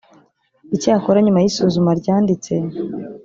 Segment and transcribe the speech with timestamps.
[0.75, 2.53] icyakora nyuma y isuzuma ryanditse